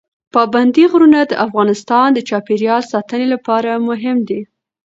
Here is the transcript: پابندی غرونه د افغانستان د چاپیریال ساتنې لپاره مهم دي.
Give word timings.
پابندی 0.33 0.85
غرونه 0.91 1.19
د 1.25 1.33
افغانستان 1.45 2.07
د 2.13 2.19
چاپیریال 2.29 2.81
ساتنې 2.91 3.27
لپاره 3.33 3.71
مهم 3.89 4.17
دي. 4.29 4.41